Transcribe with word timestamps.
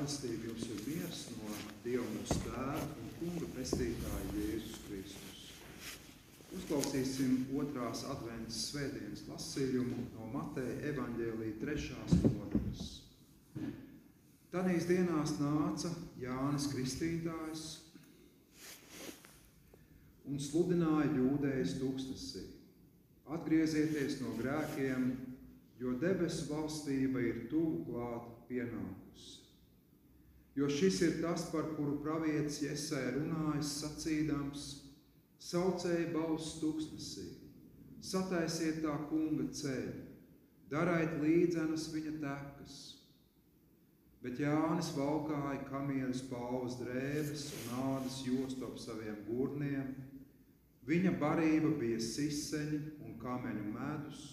žēlastība 0.00 0.48
jums 0.48 0.62
ir 0.64 0.78
miers 0.88 1.18
no 1.36 1.54
Dieva 1.84 2.04
mūsu 2.08 2.36
tēva 2.40 2.76
un 3.02 3.08
kunga 3.18 3.48
pestītāja 3.52 4.28
Jēzus 4.32 4.78
Kristus. 4.86 5.40
Uzklausīsim 6.56 7.34
otrās 7.60 8.04
adventas 8.08 8.62
svētdienas 8.70 9.26
lasījumu 9.28 10.06
no 10.14 10.28
Mateja 10.32 10.78
evaņģēlī 10.92 11.50
trešās 11.60 12.14
nodaļas. 12.22 12.86
Tanīs 14.50 14.88
dienās 14.88 15.34
nāca 15.38 15.92
Jānis 16.18 16.70
Kristītājs 16.72 17.66
un 20.30 20.40
sludināja 20.40 21.12
jūdējas 21.12 21.76
tūkstnesī. 21.82 22.46
Atgriezieties 23.30 24.16
no 24.24 24.32
grēkiem, 24.40 25.12
jo 25.78 25.92
debesu 26.00 26.48
valstība 26.48 27.20
ir 27.20 27.44
tuvu 27.52 27.84
klāt 27.90 28.32
pienākusi. 28.48 29.39
Jo 30.58 30.68
šis 30.68 31.00
ir 31.06 31.18
tas, 31.22 31.46
par 31.52 31.68
kuru 31.76 32.00
pravietis 32.02 32.58
Jesē 32.64 33.02
runājas 33.14 33.70
sacīdams, 33.80 34.64
saucēja 35.40 36.08
balss 36.14 36.56
tūkstnesī, 36.60 37.26
sataisiet 38.02 38.80
tā 38.84 38.96
kunga 39.10 39.46
ceļu, 39.54 39.94
dariet 40.72 41.14
līdzenas 41.22 41.86
viņa 41.94 42.16
tekas. 42.24 42.80
Bet 44.20 44.42
Jānis 44.42 44.90
valkāja 44.92 45.62
kamieļus 45.70 46.26
pauvas 46.28 46.76
drēbes 46.82 47.46
un 47.56 47.78
ādas 47.86 48.18
jostu 48.26 48.66
ap 48.66 48.76
saviem 48.82 49.22
gurniem. 49.30 49.94
Viņa 50.84 51.14
barība 51.22 51.70
bija 51.80 52.02
siseņi 52.04 52.82
un 53.06 53.16
kameņu 53.22 53.64
medus, 53.72 54.26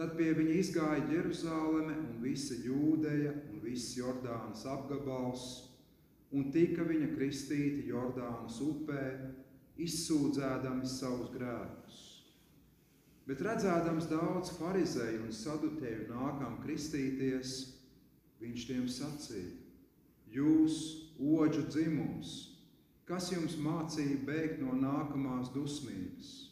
Tad 0.00 0.14
pie 0.16 0.30
viņa 0.32 0.52
izgāja 0.56 1.00
Jeruzaleme 1.12 1.92
un 1.92 2.20
visa 2.22 2.54
Jūdeja 2.56 3.34
viss 3.62 3.96
Jordānas 3.98 4.64
apgabals, 4.68 5.44
un 6.32 6.50
tika 6.54 6.84
viņa 6.86 7.10
kristīti 7.14 7.88
Jordānas 7.90 8.60
upē, 8.64 9.04
izsūdzēdami 9.80 10.88
savus 10.88 11.32
grēkus. 11.34 11.98
Bet 13.28 13.42
redzēdams 13.46 14.08
daudz 14.10 14.52
farizēju 14.58 15.24
un 15.26 15.34
sadutēju 15.34 16.08
nākam 16.10 16.58
kristīties, 16.64 17.56
viņš 18.42 18.68
tiem 18.68 18.86
sacīja: 18.90 19.56
Jūs, 20.34 20.78
oģu 21.20 21.66
dzimums, 21.70 22.36
kas 23.06 23.30
jums 23.34 23.58
mācīja 23.60 24.22
bēgt 24.26 24.62
no 24.62 24.76
nākamās 24.78 25.52
dusmības? 25.54 26.50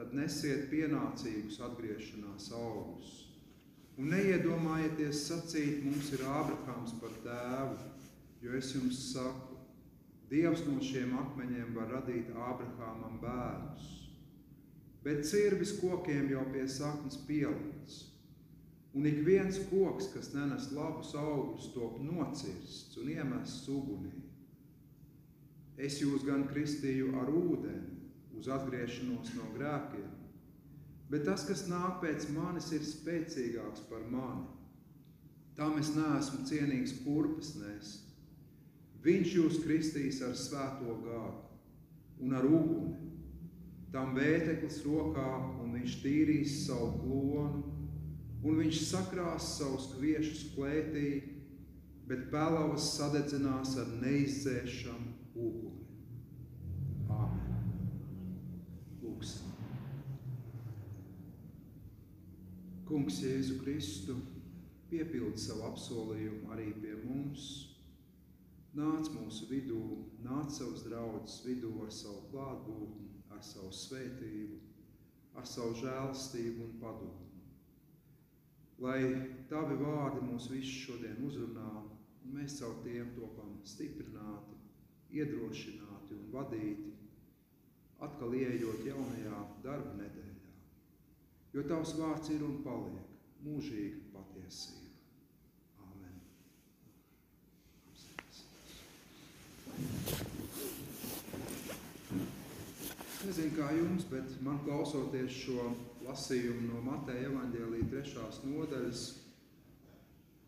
tad 0.00 0.14
nesiet 0.16 0.70
pienācīgus 0.72 1.58
atgriešanās 1.60 2.46
augļus. 2.56 3.10
Un 4.00 4.08
neiedomājieties 4.14 5.26
sacīt, 5.28 5.82
mums 5.84 6.06
ir 6.16 6.22
Ābrahāms 6.24 6.94
par 7.02 7.12
tēvu, 7.20 7.74
jo 8.40 8.54
es 8.56 8.70
jums 8.72 8.96
saku, 9.10 9.58
Dievs 10.30 10.62
no 10.64 10.78
šiem 10.80 11.10
akmeņiem 11.18 11.74
var 11.74 11.90
radīt 11.98 12.30
Ābrahāmam 12.30 13.18
bērnus. 13.20 13.88
Bet 15.04 15.24
cirvis 15.26 15.74
kokiem 15.80 16.30
jau 16.30 16.44
pie 16.54 16.62
saknes 16.70 17.18
pielikts, 17.26 17.98
un 18.94 19.08
ik 19.10 19.20
viens 19.26 19.58
koks, 19.68 20.08
kas 20.14 20.30
nenes 20.36 20.70
labus 20.76 21.12
augļus, 21.18 21.68
top 21.74 21.98
nocirsts 22.04 22.96
un 23.02 23.10
iemests 23.12 23.68
ugunī. 23.74 24.14
Es 25.76 25.98
jūs 26.00 26.24
gan 26.28 26.46
kristīju 26.48 27.12
ar 27.20 27.28
ūdeni, 27.28 27.98
uz 28.38 28.48
atgriešanos 28.48 29.34
no 29.36 29.50
grēkiem. 29.58 30.19
Bet 31.10 31.24
tas, 31.26 31.42
kas 31.48 31.64
nāk 31.66 31.98
pēc 32.04 32.28
manis, 32.30 32.70
ir 32.70 32.84
spēcīgāks 32.86 33.82
par 33.90 34.04
mani. 34.12 34.46
Tam 35.58 35.74
es 35.80 35.90
neesmu 35.96 36.44
cienīgs 36.46 37.00
kurpes 37.02 37.56
nest. 37.58 38.06
Viņš 39.02 39.34
jūs 39.34 39.58
kristīs 39.64 40.20
ar 40.22 40.36
svēto 40.38 40.94
gāru 41.02 41.40
un 42.20 42.36
ar 42.36 42.46
uguni. 42.46 43.08
Tam 43.90 44.14
vēteklis 44.14 44.84
rokā, 44.86 45.26
un 45.64 45.74
viņš 45.74 45.96
tīrīs 46.04 46.60
savu 46.68 46.92
klonu, 47.00 47.64
un 48.46 48.60
viņš 48.62 48.84
sakrās 48.86 49.50
savus 49.56 49.90
kviešus 49.96 50.46
klētī, 50.54 51.08
bet 52.06 52.28
pelavas 52.30 52.86
sadedzinās 52.94 53.74
ar 53.82 53.90
neizdzēšamu 53.98 55.10
uguni. 55.34 55.80
Kungs, 63.10 63.24
Jēzu 63.26 63.54
Kristu, 63.58 64.14
piepildi 64.86 65.40
savu 65.42 65.64
apsolījumu 65.66 66.52
arī 66.54 66.68
pie 66.78 66.92
mums. 67.02 67.46
Nāc 68.78 69.08
mūsu 69.10 69.48
vidū, 69.50 69.80
nāc 70.22 70.52
savus 70.54 70.84
draugus 70.86 71.40
vidū 71.42 71.72
ar 71.82 71.90
savu 71.90 72.20
klātbūtni, 72.30 73.08
ar 73.34 73.42
savu 73.42 73.72
svētību, 73.74 74.60
ar 75.34 75.50
savu 75.54 75.74
žēlastību 75.82 76.68
un 76.68 76.78
padomu. 76.84 77.26
Lai 78.78 79.02
tavi 79.50 79.82
vārdi 79.82 80.22
mūs 80.28 80.46
visus 80.54 80.78
šodien 80.86 81.18
uzrunā, 81.26 81.70
un 82.22 82.38
mēs 82.38 82.60
caur 82.60 82.78
tiem 82.86 83.10
topam 83.18 83.56
stiprināti, 83.66 84.54
iedrošināti 85.18 86.14
un 86.14 86.30
vadīti, 86.36 86.94
atkal 88.06 88.38
ieejot 88.38 88.86
jaunajā 88.86 89.46
darba 89.66 89.98
nedēļā 89.98 90.39
jo 91.54 91.64
tavs 91.66 91.96
vārds 91.98 92.30
ir 92.34 92.44
un 92.46 92.60
paliek 92.66 93.44
mūžīga 93.44 94.12
patiesība. 94.14 94.80
Nezinu, 103.20 103.52
kā 103.52 103.66
jums, 103.76 104.06
bet 104.08 104.30
man 104.44 104.62
klausoties 104.64 105.34
šo 105.44 105.70
lasījumu 106.06 106.70
no 106.70 106.80
Mateja 106.86 107.28
evaņģēlī 107.28 107.82
trešās 107.92 108.40
nodaļas, 108.46 109.02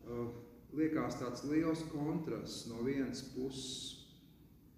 uh, 0.09 0.31
liekas 0.73 1.19
tāds 1.21 1.45
liels 1.47 1.83
kontrasts. 1.91 2.65
No 2.71 2.81
vienas 2.85 3.21
puses 3.35 3.99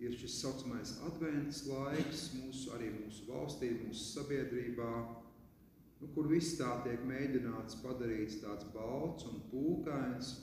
ir 0.03 0.15
šis 0.19 0.41
saucamais 0.41 0.97
advents 1.07 1.63
laiks 1.69 2.27
mūsu, 2.35 2.73
arī 2.75 2.91
mūsu 2.97 3.29
valstī, 3.29 3.71
mūsu 3.79 4.09
sabiedrībā, 4.19 4.91
nu, 6.01 6.09
kur 6.15 6.27
viss 6.31 6.57
tā 6.59 6.71
tiek 6.85 7.03
mēģināts 7.07 7.79
padarīts 7.83 8.41
tāds 8.43 8.67
balts 8.73 9.27
un 9.29 9.39
pūkains. 9.51 10.33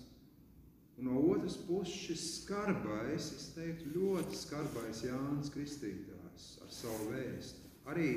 Un 0.99 1.09
no 1.09 1.21
otras 1.33 1.57
puses 1.67 1.95
šis 2.07 2.25
skarbais, 2.43 3.33
es 3.37 3.51
teiktu, 3.57 3.95
ļoti 3.97 4.37
skarbais 4.37 5.05
Jānis 5.07 5.51
Kristītājs 5.55 6.49
ar 6.63 6.73
savu 6.73 7.11
vēstu. 7.15 7.65
Arī 7.91 8.11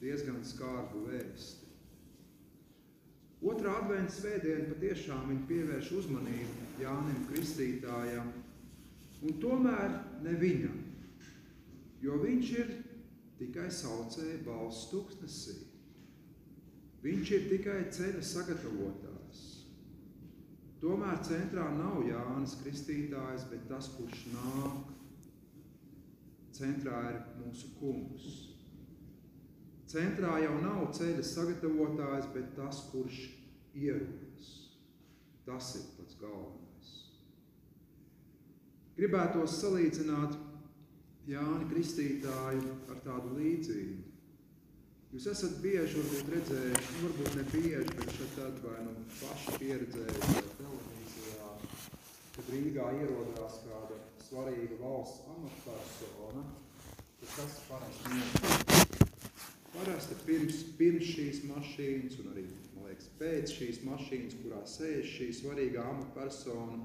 diezgan 0.00 0.40
skarbu 0.44 1.04
vēsti. 1.06 1.68
Otrā 3.40 3.72
adventas 3.80 4.18
svētdiena 4.20 4.68
patiešām 4.68 5.30
viņa 5.30 5.46
pievērš 5.48 5.92
uzmanību 5.96 6.82
Jānim 6.82 7.22
Kristītājam, 7.30 8.26
un 9.24 9.38
tomēr 9.40 9.94
ne 10.24 10.34
viņam, 10.40 10.76
jo 12.04 12.18
viņš 12.20 12.52
ir 12.58 12.74
tikai 13.38 13.70
saucēja 13.72 14.42
balss 14.44 14.90
tūkstnesī. 14.92 15.56
Viņš 17.00 17.32
ir 17.32 17.48
tikai 17.48 17.78
ceļa 17.96 18.22
sagatavotājs. 18.26 19.44
Tomēr 20.80 21.20
centrā 21.24 21.66
nav 21.76 22.02
Jānis 22.04 22.56
Kristītājs, 22.60 23.46
bet 23.50 23.66
tas, 23.68 23.88
kurš 23.96 24.26
nāk. 24.34 24.94
Centrā 26.56 27.00
ir 27.12 27.20
mūsu 27.40 27.72
kungs. 27.78 28.28
Centrā 29.90 30.36
jau 30.44 30.56
nav 30.60 30.90
ceļa 30.96 31.24
sagatavotājs, 31.24 32.28
bet 32.36 32.52
tas, 32.56 32.84
kurš 32.92 33.22
ierodas. 33.74 34.50
Tas 35.46 35.72
ir 35.80 35.88
pats 35.96 36.20
galvenais. 36.20 36.92
Gribētos 39.00 39.56
salīdzināt 39.62 40.36
Jāni 41.30 41.68
Kristītāju 41.72 42.76
ar 42.92 43.02
tādu 43.04 43.36
līdzību. 43.38 44.09
Jūs 45.10 45.24
esat 45.26 45.56
bieži 45.58 45.98
varbūt 45.98 46.28
redzējuši, 46.30 46.90
nu, 46.94 47.00
varbūt 47.02 47.32
ne 47.34 47.44
bieži, 47.50 47.94
bet 47.98 48.12
šeit 48.14 48.36
tad 48.36 48.58
vai 48.62 48.76
nu 48.86 48.92
paši 49.18 49.54
pieredzējuši 49.58 50.42
televīzijā, 50.60 51.48
kad 52.36 52.52
Rīgā 52.54 52.84
ierodās 53.00 53.56
kāda 53.64 53.98
svarīga 54.28 54.78
valsts 54.78 55.24
amatpersona, 55.32 56.44
tad 57.24 57.34
tas 57.40 57.58
parasti 57.66 58.20
notiek. 58.20 58.94
Parasti 59.74 60.20
pirms, 60.28 60.62
pirms 60.78 61.10
šīs 61.16 61.42
mašīnas 61.48 62.22
un 62.22 62.30
arī, 62.36 62.46
man 62.76 62.86
liekas, 62.92 63.10
pēc 63.18 63.58
šīs 63.58 63.82
mašīnas, 63.90 64.38
kurā 64.44 64.62
sēž 64.76 65.10
šī 65.16 65.30
svarīgā 65.40 65.90
amatpersona, 65.90 66.84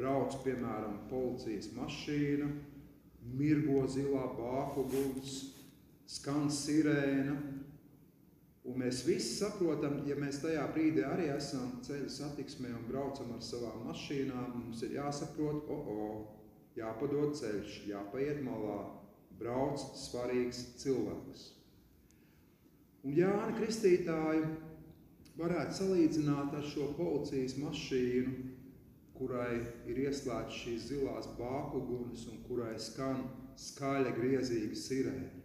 brauc, 0.00 0.40
piemēram, 0.48 1.02
policijas 1.12 1.68
mašīna, 1.76 2.48
mirgo 3.36 3.84
zilā 3.92 4.24
bāku 4.40 4.88
gults, 4.88 5.40
skan 6.10 6.48
sirēna, 6.50 7.36
Un 8.68 8.76
mēs 8.76 9.00
visi 9.06 9.38
saprotam, 9.38 10.02
ja 10.06 10.14
mēs 10.20 10.42
tajā 10.42 10.66
brīdī 10.74 11.00
arī 11.06 11.30
esam 11.32 11.78
ceļa 11.86 12.10
satiksmē 12.12 12.74
un 12.76 12.84
braucam 12.90 13.32
ar 13.32 13.40
savām 13.44 13.86
mašīnām, 13.88 14.50
mums 14.58 14.82
ir 14.84 14.98
jāsaprot, 14.98 15.64
o, 15.72 15.78
o, 15.94 16.08
jāpadod 16.76 17.32
ceļš, 17.40 17.78
jāpaiet 17.88 18.42
malā, 18.44 18.82
brauc 19.40 19.80
svarīgs 19.96 20.60
cilvēks. 20.82 21.46
Un 23.08 23.16
Jāni 23.16 23.56
Kristītāju 23.56 24.44
varētu 25.40 25.78
salīdzināt 25.80 26.52
ar 26.60 26.66
šo 26.68 26.92
policijas 27.00 27.56
mašīnu, 27.62 28.36
kurai 29.16 29.54
ir 29.88 30.04
ieslēgts 30.04 30.62
šīs 30.62 30.88
zilās 30.92 31.32
bākugunas 31.40 32.28
un 32.28 32.44
kurai 32.44 32.74
skan 32.76 33.24
skaļa 33.56 34.12
griezīga 34.20 34.76
sirēna. 34.76 35.39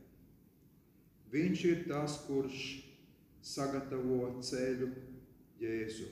Viņš 1.34 1.64
ir 1.70 1.82
tas, 1.90 2.20
kurš 2.28 2.62
sagatavo 3.46 4.36
ceļu 4.46 4.90
Jēzu. 5.62 6.08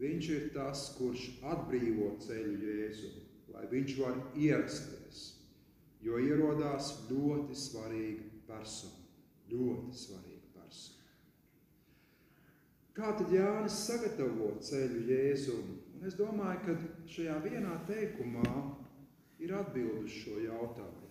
Viņš 0.00 0.28
ir 0.34 0.48
tas, 0.54 0.88
kurš 0.96 1.28
atbrīvo 1.46 2.14
ceļu 2.24 2.56
Jēzu, 2.66 3.12
lai 3.54 3.66
viņš 3.70 3.94
var 4.00 4.18
ierasties, 4.34 5.22
jo 6.02 6.18
ierodās 6.18 6.94
ļoti 7.10 7.58
svarīga 7.58 8.28
persona. 8.48 8.98
Ļoti 9.52 9.98
svarīga 10.00 10.52
persona. 10.56 11.02
Kā 12.96 13.12
tad 13.18 13.32
Jānis 13.32 13.78
sagatavo 13.86 14.54
ceļu 14.64 15.04
Jēzum? 15.10 15.76
Un 15.96 16.08
es 16.08 16.16
domāju, 16.18 16.64
ka 16.66 17.12
šajā 17.14 17.36
vienā 17.44 17.76
teikumā 17.86 18.48
ir 19.42 19.54
atbild 19.54 20.02
uz 20.02 20.16
šo 20.22 20.40
jautājumu. 20.42 21.10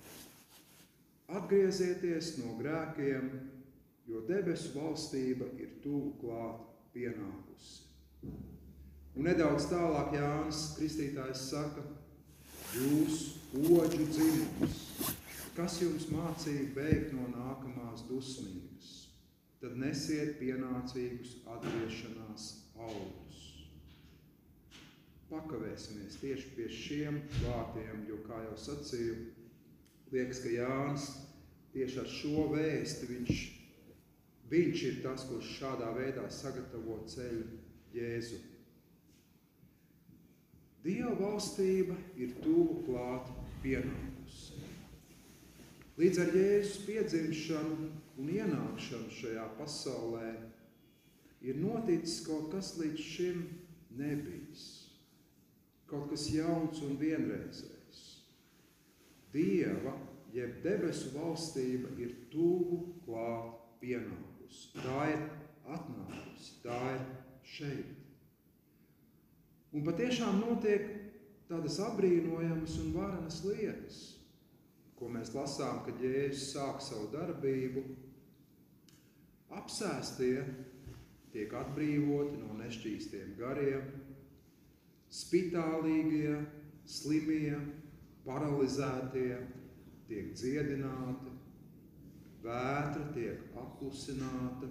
Atgriezieties 1.32 2.36
no 2.42 2.58
grēkiem 2.60 3.30
jo 4.12 4.22
debesu 4.28 4.74
valstība 4.76 5.48
ir 5.62 5.78
tuvu 5.84 6.14
klāt 6.22 6.68
pienākusi. 6.96 7.88
Un 9.16 9.28
nedaudz 9.28 9.68
tālāk 9.72 10.16
Jānis 10.16 10.62
Kristītājs 10.78 11.48
saka, 11.52 11.84
jūs 12.76 13.22
oģu 13.60 14.08
dzimums, 14.14 14.78
kas 15.56 15.80
jums 15.84 16.08
mācīja 16.12 16.70
beigt 16.76 17.12
no 17.16 17.28
nākamās 17.34 18.06
dusmības, 18.08 18.92
tad 19.64 19.76
nesiet 19.80 20.38
pienācīgus 20.40 21.42
atgriešanās 21.56 22.48
augļus. 22.80 23.42
Pakavēsimies 25.32 26.18
tieši 26.20 26.56
pie 26.56 26.72
šiem 26.76 27.22
vārdiem, 27.44 28.08
jo, 28.10 28.18
kā 28.28 28.42
jau 28.48 28.58
sacīju, 28.60 29.20
liekas, 30.12 30.44
ka 30.44 30.52
Jānis 30.52 31.10
tieši 31.72 32.04
ar 32.04 32.14
šo 32.20 32.46
vēsti 32.52 33.12
viņš 33.14 33.42
Viņš 34.52 34.82
ir 34.84 34.98
tas, 35.00 35.24
kurš 35.30 35.50
šādā 35.62 35.94
veidā 35.96 36.26
sagatavo 36.28 36.98
ceļu 37.08 37.46
Jēzu. 37.96 38.40
Dieva 40.84 41.14
valstība 41.16 41.96
ir 42.20 42.34
tuvu 42.42 42.82
klāt 42.84 43.30
pienākusi. 43.64 44.60
Līdz 46.02 46.20
ar 46.24 46.36
Jēzus 46.36 46.82
piedzimšanu 46.88 47.90
un 48.20 48.32
ienākšanu 48.34 49.14
šajā 49.22 49.46
pasaulē 49.60 50.32
ir 51.48 51.60
noticis 51.62 52.20
kaut 52.26 52.50
kas 52.52 52.74
līdz 52.82 53.08
šim 53.14 53.46
nebijis. 54.02 54.66
Kaut 55.88 56.10
kas 56.12 56.28
jauns 56.34 56.82
un 56.88 57.00
vienreizējs. 57.00 57.81
Dieva, 59.32 59.96
jeb 60.36 60.60
debesu 60.64 61.14
valstība 61.16 61.94
ir 62.00 62.14
tuvu 62.32 62.84
klāt 63.06 63.58
pienākusi 63.82 64.32
nākusi, 64.52 64.72
tā 64.76 65.10
ir 65.12 65.22
atnākusi, 65.72 66.62
tā 66.64 66.80
ir 66.96 67.04
šeit. 67.44 67.98
Un 69.72 69.86
patiešām 69.86 70.42
notiek 70.42 70.88
tādas 71.48 71.80
apbrīnojamas 71.80 72.78
un 72.82 72.94
varenas 72.94 73.44
lietas, 73.46 74.00
ko 74.96 75.10
mēs 75.10 75.34
lasām, 75.34 75.84
kad 75.86 76.00
Jēzus 76.00 76.54
sāk 76.54 76.82
savu 76.82 77.10
darbību. 77.12 77.84
Apsēstie 79.52 80.44
tiek 81.32 81.52
atbrīvoti 81.54 82.38
no 82.40 82.54
nešķīstiem 82.60 83.36
gariem, 83.40 83.88
spitālīgie, 85.12 86.38
slimie, 86.88 87.56
paralizētie 88.26 89.38
tiek 90.10 90.32
dziedināti, 90.36 91.34
vētra 92.44 93.06
tiek 93.16 93.44
apklusināta, 93.58 94.70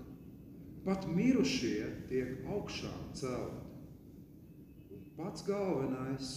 pat 0.85 1.07
mirušie 1.11 1.85
tiek 2.11 2.45
augšām 2.49 3.13
celti. 3.15 3.69
Un 4.91 5.07
pats 5.17 5.47
galvenais 5.47 6.35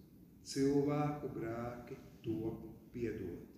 -cilvēku 0.52 1.32
grēki 1.36 1.98
top 2.22 2.64
piedoti. 2.92 3.56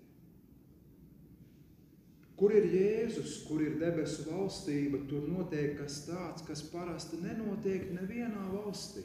Kur 2.38 2.52
ir 2.54 2.68
Jēzus, 2.70 3.40
kur 3.48 3.62
ir 3.62 3.80
debesu 3.80 4.28
valstība, 4.30 5.00
tur 5.10 5.24
notiek 5.26 5.72
kas 5.80 6.04
tāds, 6.06 6.44
kas 6.46 6.62
parasti 6.70 7.18
nenotiek 7.18 7.88
nevienā 7.96 8.44
valstī. 8.52 9.02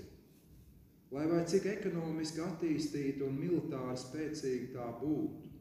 Lai 1.14 1.28
vai 1.30 1.44
cik 1.46 1.68
ekonomiski 1.70 2.42
attīstīta 2.42 3.28
un 3.28 3.36
militāri 3.38 4.00
spēcīga 4.02 4.70
tā 4.74 4.86
būtu. 4.98 5.52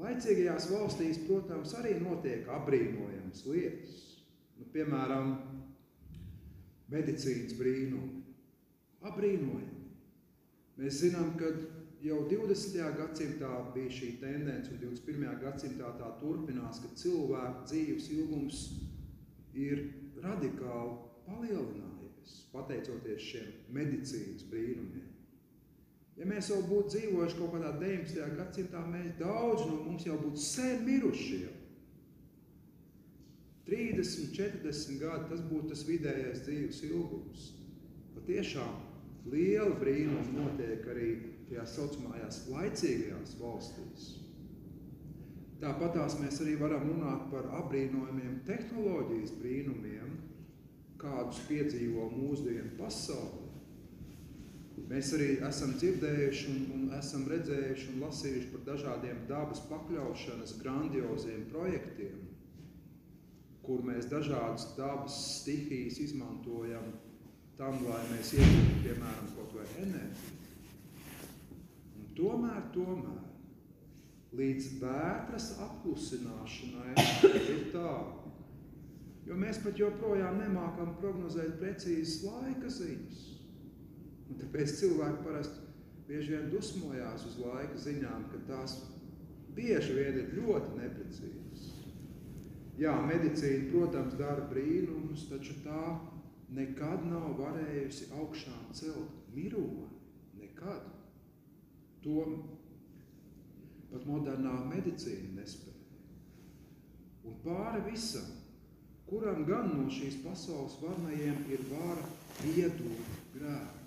Laicīgajās 0.00 0.70
valstīs, 0.70 1.20
protams, 1.26 1.74
arī 1.76 1.98
notiek 2.00 2.48
apbrīnojamas 2.52 3.44
lietas. 3.48 3.98
Nu, 4.56 4.68
piemēram, 4.72 5.34
medicīnas 6.92 7.56
brīnumi. 7.60 8.22
Apbrīnojami. 9.04 9.84
Mēs 10.80 11.02
zinām, 11.02 11.34
ka 11.40 11.52
jau 12.04 12.22
20. 12.30 12.88
gadsimtā 12.96 13.52
bija 13.74 13.92
šī 13.98 14.14
tendence, 14.20 14.72
un 14.72 14.80
21. 14.80 15.40
gadsimtā 15.44 15.92
tā 16.00 16.12
turpinās, 16.22 16.80
ka 16.80 16.92
cilvēku 17.02 17.68
dzīves 17.68 18.08
ilgums 18.16 18.64
ir 19.52 19.84
radikāli 20.24 20.96
palielinājies, 22.26 22.46
pateicoties 22.52 23.22
šiem 23.22 23.52
medicīnas 23.72 24.46
brīnumiem. 24.50 25.12
Ja 26.16 26.24
mēs 26.24 26.48
jau 26.48 26.62
būtu 26.64 26.96
dzīvojuši 26.96 27.36
kaut 27.36 27.52
kādā 27.52 27.74
19. 27.78 28.36
gadsimtā, 28.38 28.80
mēs 28.88 29.18
daudz 29.18 29.66
no 29.66 29.82
mums 29.84 30.06
jau 30.06 30.16
būtu 30.16 30.36
sen 30.40 30.84
miruši. 30.84 31.42
Jau. 31.44 31.52
30, 33.66 34.32
40 34.32 35.00
gadi 35.00 35.28
tas 35.28 35.40
būtu 35.50 35.68
tas 35.72 35.84
vidējais 35.84 36.44
dzīves 36.46 36.82
ilgums. 36.88 37.50
Patiešām 38.14 38.78
liela 39.30 39.74
brīnuma 39.76 40.24
notiek 40.32 40.86
arī 40.88 41.10
tajās 41.48 41.74
saucamajās 41.76 42.46
laicīgajās 42.48 43.36
valstīs. 43.40 44.14
Tāpatās 45.60 46.18
mēs 46.20 46.40
arī 46.44 46.54
varam 46.60 46.84
runāt 46.84 47.28
par 47.32 47.48
apbrīnojumiem 47.62 48.42
tehnoloģijas 48.46 49.32
brīnumiem, 49.40 49.95
kādus 51.06 51.42
piedzīvo 51.46 52.10
mūsdienu 52.10 52.74
pasauli. 52.80 53.46
Mēs 54.90 55.10
arī 55.16 55.28
esam 55.46 55.72
dzirdējuši 55.78 56.50
un, 56.52 56.58
un 56.76 56.82
esam 56.98 57.24
redzējuši 57.30 57.88
un 57.94 58.02
lasījuši 58.04 58.50
par 58.52 58.64
dažādiem 58.66 59.22
dabas 59.30 59.62
pakļaušanas 59.70 60.58
grandioziem 60.60 61.46
projektiem, 61.50 62.20
kur 63.66 63.82
mēs 63.86 64.10
dažādas 64.10 64.68
dabas 64.76 65.16
stihijas 65.40 65.98
izmantojam 66.04 66.92
tam, 67.56 67.80
lai 67.88 68.02
mēs 68.12 68.34
iegūtu, 68.36 68.82
piemēram, 68.84 69.32
kaut 69.38 69.56
vai 69.56 69.64
enerģiju. 69.86 70.34
Un 71.96 72.12
tomēr, 72.18 72.60
tomēr, 72.76 73.24
līdz 74.36 74.70
vētras 74.82 75.50
apklusināšanai 75.64 76.92
ir 77.40 77.66
tālu. 77.72 78.25
Jo 79.26 79.36
mēs 79.38 79.58
pat 79.64 79.78
joprojām 79.80 80.38
nemākam 80.38 80.92
prognozēt 81.00 81.56
precīzas 81.60 82.20
laika 82.26 82.70
ziņas. 82.70 83.22
Un 84.30 84.38
tāpēc 84.42 84.74
cilvēki 84.80 85.24
parasti 85.26 85.64
bieži 86.06 86.34
vien 86.34 86.50
dusmojās 86.52 87.26
uz 87.26 87.38
laika 87.42 87.78
ziņām, 87.82 88.28
ka 88.30 88.42
tās 88.50 88.78
bieži 89.56 89.96
vien 89.98 90.20
ir 90.22 90.34
ļoti 90.38 90.78
neprecīzas. 90.78 91.64
Jā, 92.76 92.92
medicīna, 93.08 93.70
protams, 93.72 94.14
dara 94.18 94.44
brīnumus, 94.50 95.26
taču 95.30 95.56
tā 95.64 95.96
nekad 96.54 97.06
nav 97.08 97.32
varējusi 97.40 98.10
augšām 98.20 98.70
celt 98.76 99.32
mironi. 99.34 99.88
Nekad. 100.36 100.92
To 102.04 102.26
pat 103.90 104.04
modernā 104.06 104.52
medicīna 104.68 105.40
nespēja. 105.40 105.74
Un 107.26 107.38
pāri 107.42 107.80
visam, 107.88 108.28
kuram 109.06 109.44
gan 109.46 109.72
no 109.76 109.86
šīs 109.92 110.20
pasaules 110.24 110.78
varnajiem 110.82 111.42
ir 111.52 111.64
vara 111.70 112.06
piedot 112.40 113.18
grēku. 113.36 113.82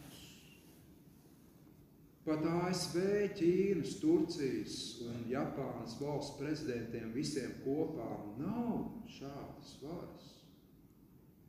Pat 2.30 2.44
ASV, 2.46 2.98
Ķīnas, 3.40 3.96
Turcijas 4.04 4.74
un 5.02 5.24
Japānas 5.32 5.96
valsts 5.98 6.36
prezidentiem 6.38 7.14
visiem 7.16 7.56
kopā 7.64 8.10
nav 8.38 9.08
šādas 9.16 9.72
varas 9.82 10.28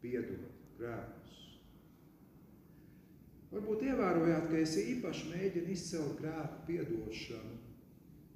piedot 0.00 0.62
grēkus. 0.78 1.40
Varbūt 3.50 3.82
ievērojāt, 3.90 4.46
ka 4.48 4.58
es 4.62 4.76
īpaši 4.78 5.32
mēģinu 5.34 5.74
izcelt 5.74 6.16
grēku 6.22 6.64
piedošanu, 6.68 7.58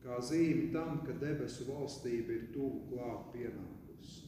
kā 0.04 0.18
zīmi 0.28 0.68
tam, 0.74 1.00
ka 1.06 1.14
debesu 1.20 1.68
valstība 1.70 2.34
ir 2.34 2.48
tuvu 2.52 2.82
klāt 2.90 3.30
pienākusi. 3.32 4.23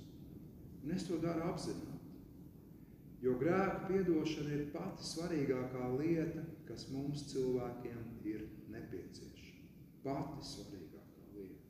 Un 0.86 0.92
es 0.94 1.02
to 1.08 1.16
daru 1.18 1.42
apzināti. 1.48 1.96
Jo 3.18 3.32
grēku 3.40 3.88
piedošana 3.88 4.52
ir 4.54 4.68
pati 4.70 5.02
svarīgākā 5.02 5.88
lieta, 5.96 6.44
kas 6.68 6.84
mums 6.94 7.24
cilvēkiem 7.32 8.04
ir 8.30 8.44
nepieciešama. 8.70 9.64
Pati 10.04 10.46
svarīgākā 10.46 11.24
lieta. 11.34 11.64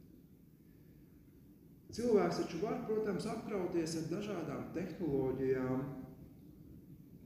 Cilvēks 1.97 2.43
taču 2.43 2.61
var, 2.61 2.83
protams, 2.85 3.31
apkrauties 3.33 3.97
ar 4.03 4.13
dažādām 4.13 4.69
tehnoloģijām, 4.77 5.89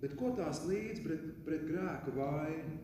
bet 0.04 0.14
ko 0.22 0.30
tās 0.38 0.62
līdz 0.70 1.02
pret, 1.08 1.28
pret 1.48 1.66
grēka 1.72 2.14
vainu? 2.14 2.78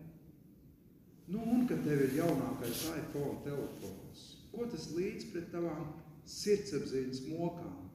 Nu, 1.31 1.47
un 1.47 1.69
kad 1.71 1.87
tev 1.87 2.09
ir 2.09 2.19
jaunākais 2.25 2.89
iPhone 2.91 3.39
telefons, 3.47 4.29
ko 4.51 4.67
tas 4.67 4.91
līdz 4.99 5.31
pret 5.31 5.53
tavām 5.55 5.93
sirdsapziņas 6.27 7.29
mokām? 7.31 7.86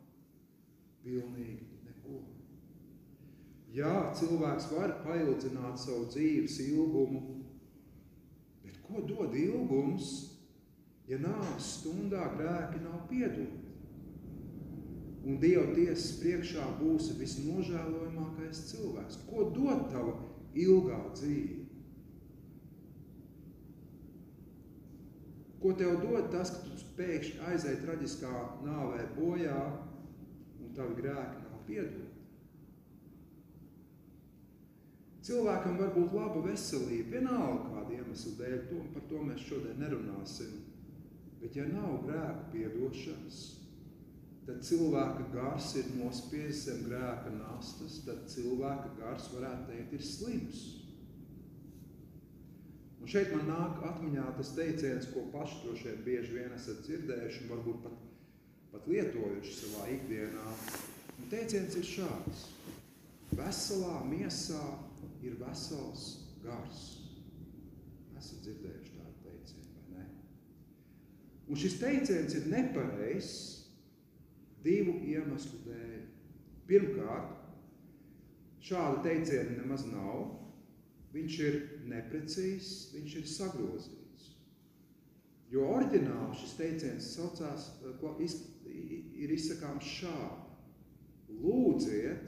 Pilnīgi 1.02 1.72
Jā, 3.72 4.12
cilvēks 4.20 4.66
var 4.74 4.98
paildzināt 5.06 5.80
savu 5.80 6.10
dzīves 6.12 6.58
ilgumu, 6.66 7.22
bet 8.66 8.82
ko 8.84 9.04
dod 9.08 9.36
ilgums, 9.40 10.10
ja 11.08 11.20
nāves 11.22 11.70
stundā 11.78 12.26
grēki 12.36 12.82
nav 12.84 13.06
piedoti? 13.08 13.70
Un 15.22 15.38
Dieva 15.40 15.70
tiesas 15.72 16.18
priekšā 16.20 16.66
būsi 16.82 17.16
visnožēlojamākais 17.20 18.64
cilvēks. 18.74 19.22
Ko 19.30 19.46
dod 19.56 19.86
tava 19.94 20.18
ilgā 20.58 20.98
dzīve? 21.14 21.60
Ko 25.62 25.72
tev 25.78 26.02
dod 26.02 26.28
tas, 26.34 26.52
ka 26.58 26.66
tu 26.66 26.92
pēkšņi 26.98 27.40
aizēji 27.54 27.82
traģiskā 27.86 28.34
nāvē 28.66 29.06
bojā 29.16 29.62
tavi 30.78 30.98
grēki 31.02 31.46
nav 31.46 31.62
piedoti? 31.68 32.22
Cilvēkam 35.22 35.78
var 35.78 35.92
būt 35.94 36.14
laba 36.18 36.42
veselība, 36.48 37.20
vienalga 37.20 37.68
kāda 37.70 37.98
iemesla 38.00 38.32
dēļ, 38.40 38.60
to, 38.72 38.80
par 38.96 39.04
to 39.10 39.20
mēs 39.28 39.44
šodien 39.46 39.78
nerunāsim. 39.78 40.56
Bet 41.42 41.58
ja 41.58 41.68
nav 41.70 42.00
grēka 42.08 42.48
piedošanas, 42.54 43.42
tad 44.48 44.64
cilvēka 44.66 45.28
gars 45.34 45.72
ir 45.78 45.92
nospiedzis 46.00 46.66
zem 46.66 46.84
grēka 46.88 47.34
nastas, 47.36 48.00
tad 48.08 48.26
cilvēka 48.34 48.96
gars, 48.98 49.30
varētu 49.36 49.70
teikt, 49.70 49.94
ir 49.98 50.06
slims. 50.06 50.64
Un 53.02 53.10
šeit 53.10 53.32
man 53.34 53.48
nāk 53.50 53.82
atmiņā 53.92 54.26
tas 54.38 54.54
teiciens, 54.58 55.10
ko 55.14 55.28
paši 55.34 55.62
droši 55.64 55.88
vien 55.88 56.02
bieži 56.06 56.36
vien 56.38 56.58
esat 56.58 56.82
dzirdējuši 56.86 57.46
un 57.46 57.54
varbūt 57.56 57.80
pat, 57.86 58.02
pat 58.72 58.88
lietojuši 58.88 59.54
savā 59.58 59.88
ikdienā. 59.96 60.48
Un 61.20 61.30
teiciens 61.32 61.76
ir 61.78 61.86
šāds. 61.86 62.48
Veselā 63.36 64.02
miesā 64.08 64.64
ir 65.24 65.38
vesels 65.40 66.08
gars. 66.44 66.82
Esat 68.18 68.44
dzirdējuši 68.46 68.98
tādu 68.98 69.24
teicienu, 69.26 69.70
vai 69.76 69.86
ne? 69.96 70.08
Un 71.48 71.60
šis 71.60 71.78
teiciens 71.82 72.36
ir 72.38 72.50
nepareizs 72.52 73.36
divu 74.66 75.00
iemeslu 75.10 75.62
dēļ. 75.66 76.04
Pirmkārt, 76.70 77.34
šāda 78.64 79.02
teiciena 79.06 79.58
nemaz 79.58 79.88
nav. 79.90 80.38
Viņš 81.12 81.40
ir 81.44 81.58
neprecīzs, 81.92 82.94
viņš 82.94 83.16
ir 83.20 83.26
sagrozīts. 83.28 84.30
Jo 85.52 85.66
oriģināli 85.74 86.38
šis 86.40 86.54
teiciens 86.56 87.10
saucās, 87.18 87.66
ir 88.72 89.34
izsakāms 89.36 89.88
šādi. 90.00 90.48
Lūdziet, 91.42 92.26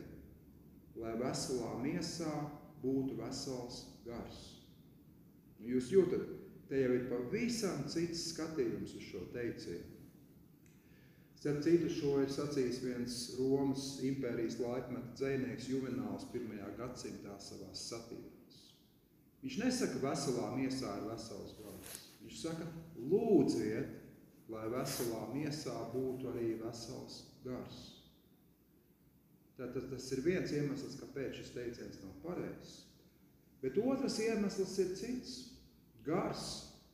lai 1.00 1.14
veselā 1.20 1.74
miesā 1.84 2.34
būtu 2.84 3.18
vesels 3.20 3.84
gars. 4.06 4.44
Nu, 5.60 5.74
jūs 5.74 5.90
jūtat, 5.92 6.24
te 6.70 6.80
jau 6.82 6.94
ir 6.96 7.10
pavisam 7.12 7.84
cits 7.92 8.30
skatījums 8.32 8.96
uz 8.98 9.10
šo 9.10 9.26
teicienu. 9.36 9.90
Starp 11.44 11.60
citu, 11.66 11.90
šo 11.92 12.14
ir 12.24 12.30
sacījis 12.32 12.78
viens 12.86 13.16
Romas 13.36 13.98
impērijas 14.08 14.62
laikmeta 14.64 15.12
dzēnieks 15.20 15.68
Juvenāls 15.74 16.30
pirmajā 16.32 16.70
gadsimtā 16.78 17.36
savās 17.44 17.82
satīrās. 17.90 18.62
Viņš 19.44 19.58
nesaka, 19.60 20.00
veselā 20.06 20.54
miesā 20.56 20.94
ir 21.02 21.10
vesels 21.10 21.58
gars. 21.60 21.98
Viņš 22.22 22.38
saka, 22.46 22.70
lūdziet, 23.12 23.98
lai 24.54 24.70
veselā 24.72 25.26
miesā 25.34 25.76
būtu 25.94 26.30
arī 26.32 26.54
vesels 26.62 27.20
gars. 27.44 27.82
Tātad 29.58 29.90
tas 29.92 30.10
ir 30.16 30.24
viens 30.26 30.54
iemesls, 30.54 30.98
kāpēc 31.02 31.38
šis 31.40 31.54
teiciens 31.54 32.02
nav 32.02 32.14
pareizs. 32.24 32.78
Bet 33.62 33.78
otrs 33.80 34.18
iemesls 34.24 34.78
ir 34.82 34.94
cits. 34.98 35.36
Gars 36.04 36.48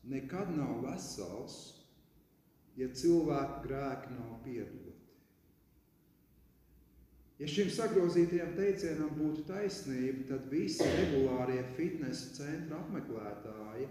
nekad 0.05 0.51
nav 0.53 0.83
vesels, 0.83 1.55
ja 2.77 2.89
cilvēka 2.93 3.63
grēki 3.63 4.13
nav 4.13 4.35
piedoti. 4.43 4.89
Ja 7.39 7.47
šim 7.47 7.69
sagrozītajam 7.71 8.51
teicienam 8.57 9.13
būtu 9.15 9.45
taisnība, 9.47 10.25
tad 10.27 10.49
visi 10.51 10.83
regulārie 10.83 11.61
fitnesa 11.77 12.33
centra 12.35 12.81
apmeklētāji, 12.83 13.87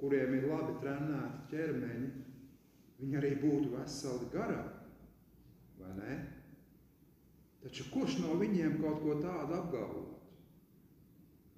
kuriem 0.00 0.38
ir 0.38 0.46
labi 0.48 0.78
trenēti 0.80 1.50
ķermeņi, 1.52 2.08
viņi 3.02 3.18
arī 3.18 3.34
būtu 3.42 3.72
veseli 3.74 4.30
garā, 4.32 4.62
vai 5.80 5.92
ne? 5.98 6.16
Taču 7.62 7.88
kurš 7.90 8.18
no 8.22 8.36
viņiem 8.38 8.78
kaut 8.82 9.02
ko 9.02 9.18
tādu 9.22 9.58
apgalvot? 9.58 10.18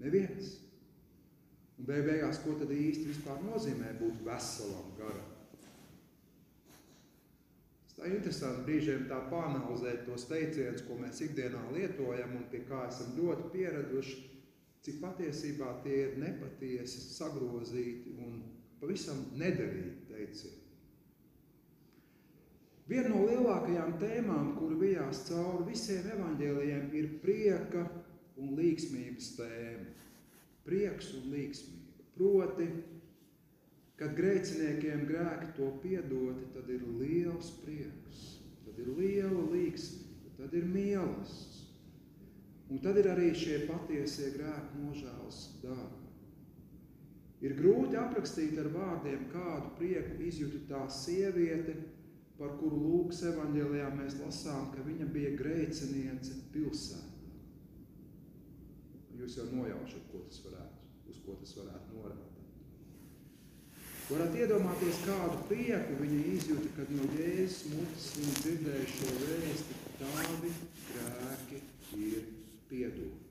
Neviens. 0.01 0.59
Un 1.79 1.89
beig 1.89 2.05
beigās, 2.07 2.41
ko 2.45 2.55
tad 2.59 2.73
īsti 2.73 3.09
vispār 3.11 3.41
nozīmē 3.45 3.95
būt 3.99 4.21
veselam 4.27 4.93
garam? 4.99 5.31
Tā 7.95 8.09
ir 8.09 8.17
interesanti 8.19 8.65
brīžiem 8.67 9.05
tā 9.11 9.21
pāanalizēt 9.31 10.03
tos 10.09 10.27
teicienus, 10.27 10.83
ko 10.87 10.97
mēs 10.99 11.21
ikdienā 11.25 11.61
lietojam 11.77 12.35
un 12.41 12.49
pie 12.51 12.65
kā 12.67 12.83
esam 12.89 13.15
ļoti 13.19 13.53
pieraduši, 13.53 14.17
cik 14.85 14.99
patiesībā 15.01 15.71
tie 15.85 16.01
ir 16.09 16.19
nepatiesi, 16.21 17.05
sagrozīti 17.15 18.17
un 18.19 18.43
pavisam 18.81 19.23
nederīgi 19.39 20.09
teicieni. 20.11 20.63
Viena 22.85 23.09
no 23.09 23.23
lielākajām 23.25 23.95
tēmām, 24.00 24.50
kuru 24.59 24.76
vijās 24.83 25.23
cauri 25.31 25.71
visiem 25.71 26.05
evaņģēlijiem, 26.19 26.91
ir 27.00 27.07
prieka 27.23 27.87
un 28.37 28.53
līksmības 28.59 29.31
tēma. 29.38 29.87
Prieks 30.67 31.14
un 31.17 31.31
līksmība. 31.33 31.81
Proti, 32.14 32.67
kad 33.99 34.12
grēciniekiem 34.19 35.07
grēki 35.09 35.49
to 35.57 35.71
piedoti, 35.83 36.47
tad 36.55 36.69
ir 36.71 36.85
liels 37.00 37.50
prieks, 37.64 38.23
tad 38.67 38.79
ir 38.85 38.93
liela 38.99 39.49
līksmība, 39.55 40.37
tad 40.38 40.55
ir 40.61 40.69
mīlestības. 40.69 41.61
Un 42.73 42.81
tad 42.85 42.97
ir 43.00 43.11
arī 43.12 43.29
šie 43.37 43.64
patiesie 43.69 44.31
grēku 44.37 44.81
nožēlas 44.81 45.41
darbi. 45.62 46.05
Ir 47.45 47.53
grūti 47.59 47.99
aprakstīt 48.00 48.57
ar 48.61 48.71
vārdiem, 48.73 49.26
kādu 49.33 49.75
prieku 49.79 50.17
izjūta 50.25 50.62
tā 50.71 50.81
sieviete, 50.88 51.75
par 52.38 52.55
kuru 52.59 52.81
Lūkas 52.83 53.23
evanģēlijā 53.31 53.88
mēs 53.95 54.19
lasām, 54.21 54.71
ka 54.75 54.85
viņa 54.87 55.09
bija 55.14 55.35
grēciniece 55.38 56.38
pilsētā. 56.55 57.11
Jūs 59.14 59.37
jau 59.38 59.49
nojaušat, 59.53 60.07
ko 60.11 60.25
tas 60.29 60.41
varētu, 60.43 60.87
uz 61.12 61.21
ko 61.25 61.37
tas 61.41 61.53
varētu 61.61 61.99
norādīt. 61.99 62.35
Varat 64.05 64.35
iedomāties, 64.37 64.99
kādu 65.07 65.38
prieku 65.49 65.95
viņa 65.97 66.25
izjūta, 66.35 66.73
kad 66.76 66.91
no 66.93 67.07
Jēzus 67.17 67.71
mutes 67.73 68.09
viņa 68.19 68.35
dzirdēja 68.43 68.88
šo 68.93 69.12
vēsti, 69.23 69.76
ka 69.81 69.93
tādi 70.03 70.50
grēki 70.91 71.61
ir 72.03 72.26
piedoti. 72.69 73.23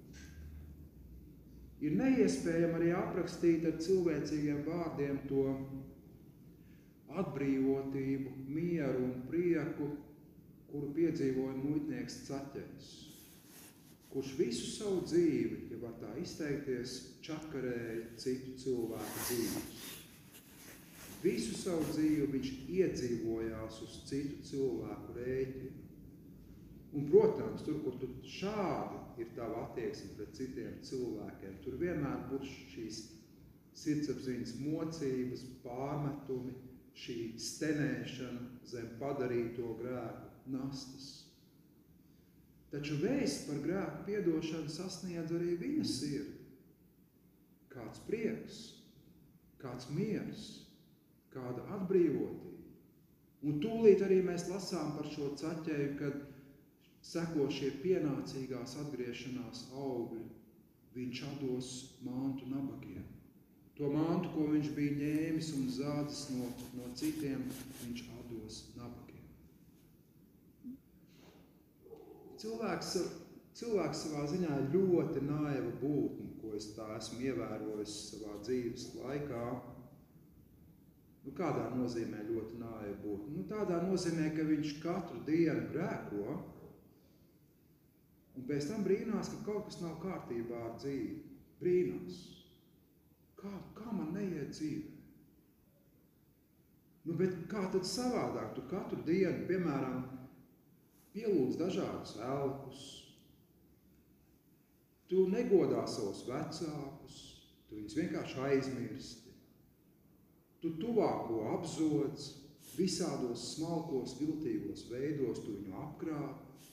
Ir 1.83 1.97
neiespējami 1.99 2.79
arī 2.79 2.89
aprakstīt 2.95 3.67
ar 3.69 3.77
cilvēcīgiem 3.85 4.63
vārdiem 4.65 5.19
to 5.27 5.45
atbrīvotību, 7.21 8.33
mieru 8.49 9.05
un 9.07 9.15
prieku, 9.29 9.89
kuru 10.71 10.89
piedzīvoja 10.95 11.55
muitnieks 11.59 12.23
Caķers, 12.27 12.91
kurš 14.13 14.31
visu 14.39 14.69
savu 14.71 15.03
dzīvi, 15.05 15.59
ja 15.71 15.81
var 15.81 15.93
tā 16.01 16.13
izteikties, 16.21 16.95
čakarēja 17.25 17.99
citu 18.21 18.55
cilvēku 18.63 19.27
dzīves. 19.27 19.83
Visu 21.23 21.55
savu 21.55 21.85
dzīvi 21.93 22.27
viņš 22.33 22.51
iedzīvojās 22.79 23.79
uz 23.85 23.95
citu 24.09 24.41
cilvēku 24.49 25.15
rēķinu. 25.17 25.79
Un, 26.93 27.07
protams, 27.09 27.63
tur, 27.65 27.79
kur 27.85 27.95
tu 28.01 28.09
šādi 28.29 29.23
ir 29.23 29.31
tava 29.37 29.63
attieksme 29.63 30.11
pret 30.17 30.35
citiem 30.37 30.75
cilvēkiem, 30.85 31.55
tur 31.63 31.79
vienmēr 31.81 32.27
būs 32.29 32.51
šīs 32.73 32.99
sirdsapziņas 33.81 34.53
mocības, 34.61 35.45
pārmetumi, 35.63 36.53
šī 36.97 37.17
stenēšana 37.41 38.67
zem 38.69 38.93
padarīto 38.99 39.73
grēku 39.79 40.53
nastas. 40.53 41.09
Taču 42.73 42.97
vēsts 43.01 43.47
par 43.49 43.59
grēku 43.65 44.05
piedošanu 44.07 44.71
sasniedz 44.73 45.33
arī 45.35 45.57
viņa 45.61 45.85
sirdi. 45.85 46.39
Kāds 47.73 48.01
prieks, 48.07 48.59
kāds 49.61 49.89
miers, 49.93 50.43
kāda 51.33 51.65
atbrīvotība. 51.77 52.49
Un 53.43 53.59
tūlīt 53.63 54.01
arī 54.05 54.21
mēs 54.25 54.47
lasām 54.49 54.93
par 54.97 55.09
šo 55.13 55.33
caķēju, 55.39 55.89
kad 55.99 56.21
seko 57.03 57.49
šie 57.51 57.73
pienācīgās 57.83 58.77
atgriešanās 58.85 59.67
augļi. 59.75 60.23
Viņš 60.93 61.23
atdos 61.29 61.69
mantu 62.05 62.47
nabagiem. 62.51 63.12
To 63.77 63.89
mantu, 63.89 64.29
ko 64.35 64.51
viņš 64.51 64.67
bija 64.75 64.93
ņēmis 64.99 65.47
un 65.57 65.69
zādzis 65.73 66.27
no, 66.35 66.49
no 66.77 66.89
citiem, 66.97 67.39
viņš 67.81 68.03
atdos 68.19 68.57
nabagiem. 68.77 69.23
Cilvēks, 72.43 72.91
cilvēks 73.57 74.03
savā 74.05 74.27
ziņā 74.29 74.59
ir 74.59 74.67
ļoti 74.75 75.23
naiva 75.25 75.71
būtne, 75.81 76.27
ko 76.41 76.51
es 76.59 76.67
tā 76.75 76.85
esmu 76.99 77.23
ievērojis 77.31 77.95
savā 78.11 78.35
dzīves 78.43 78.91
laikā. 78.99 79.47
Nu, 81.23 81.33
kādā 81.33 81.65
nozīmē 81.73 82.27
ļoti 82.29 82.61
naiva 82.61 82.93
būtne? 83.01 83.33
Nu, 83.39 83.47
tādā 83.49 83.81
nozīmē, 83.87 84.29
ka 84.37 84.45
viņš 84.51 84.75
katru 84.83 85.23
dienu 85.25 85.65
grēko, 85.73 86.37
un 88.37 88.47
pēc 88.53 88.69
tam 88.69 88.85
brīnās, 88.85 89.33
ka 89.33 89.41
kaut 89.49 89.71
kas 89.71 89.81
nav 89.81 89.97
kārtībā 90.03 90.61
ar 90.67 90.77
dzīvi. 90.77 91.17
Brīnās. 91.63 92.21
Kā, 93.43 93.51
kā 93.75 93.91
man 93.91 94.13
neiet 94.15 94.53
dzīvē? 94.55 94.93
Nu, 97.03 97.15
bet 97.19 97.33
kā 97.51 97.65
tad 97.73 97.83
savādāk? 97.83 98.53
Tu 98.55 98.63
katru 98.71 99.01
dienu, 99.03 99.43
piemēram, 99.49 100.05
pielūdz 101.11 101.57
dažādus 101.59 102.13
elkus, 102.23 102.83
tu 105.11 105.25
negodā 105.33 105.83
savus 105.91 106.23
vecākus, 106.29 107.17
tu 107.67 107.81
viņus 107.81 107.97
vienkārši 107.99 108.39
aizmirsti. 108.47 109.35
Tu 110.63 110.71
tuvāko 110.79 111.43
apzodz, 111.57 112.29
visādos 112.77 113.43
smalkos, 113.51 114.15
viltīgos 114.21 114.87
veidos 114.87 115.43
tu 115.43 115.57
viņu 115.57 115.75
apkrāp, 115.83 116.69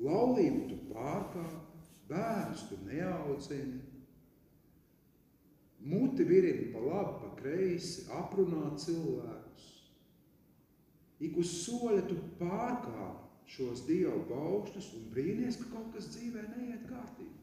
laulību 0.00 0.64
tu 0.70 0.80
pārkāp, 0.88 1.84
bērnus 2.08 2.64
tu 2.70 2.80
neaudzini, 2.88 3.91
Muti 5.82 6.24
virini 6.24 6.70
pa 6.72 6.80
labi, 6.82 7.14
pa 7.22 7.30
kreisi, 7.40 8.06
aprunā 8.14 8.70
cilvēkus. 8.78 9.68
Ik 11.22 11.38
uz 11.38 11.50
soļa 11.64 12.04
tu 12.06 12.18
pārkāp 12.38 13.46
šos 13.52 13.84
dievu 13.86 14.22
baustus 14.28 14.92
un 14.96 15.08
brīnies, 15.12 15.58
ka 15.60 15.70
kaut 15.74 15.90
kas 15.94 16.10
dzīvē 16.14 16.44
neiet 16.54 16.86
kārtībā. 16.88 17.40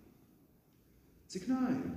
Cik 1.30 1.50
naivi. 1.52 1.92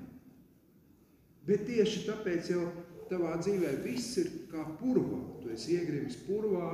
Bet 1.46 1.64
tieši 1.66 2.04
tāpēc 2.06 2.50
jau 2.52 2.66
tavā 3.10 3.36
dzīvē 3.40 3.76
viss 3.86 4.18
ir 4.20 4.28
kā 4.50 4.66
purvā. 4.80 5.22
Tu 5.42 5.54
esi 5.54 5.78
iegrimis 5.78 6.18
purvā, 6.26 6.68